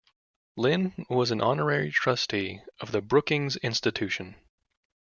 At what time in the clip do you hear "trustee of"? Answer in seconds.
1.91-2.91